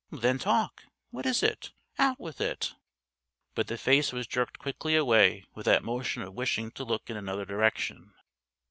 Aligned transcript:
"Then 0.09 0.39
talk! 0.39 0.85
What 1.11 1.27
is 1.27 1.43
it? 1.43 1.73
Out 1.99 2.19
with 2.19 2.41
it!" 2.41 2.73
But 3.53 3.67
the 3.67 3.77
face 3.77 4.11
was 4.11 4.25
jerked 4.25 4.57
quickly 4.57 4.95
away 4.95 5.45
with 5.53 5.67
that 5.67 5.83
motion 5.83 6.23
of 6.23 6.33
wishing 6.33 6.71
to 6.71 6.83
look 6.83 7.11
in 7.11 7.17
another 7.17 7.45
direction. 7.45 8.11